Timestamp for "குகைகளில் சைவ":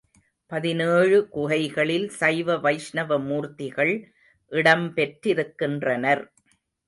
1.29-2.55